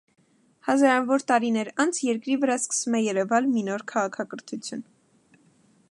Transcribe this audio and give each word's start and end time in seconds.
Հազարավոր 0.69 1.25
տարիներ 1.31 1.69
անց 1.85 1.99
երկրի 2.07 2.37
վրա 2.45 2.57
սկում 2.63 2.97
է 3.01 3.03
երևալ 3.09 3.51
մի 3.53 3.65
նոր 3.69 3.87
քաղաքակրթություն։ 3.93 4.83